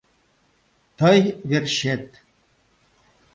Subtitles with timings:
[0.99, 1.19] Тый
[1.49, 2.05] верчет!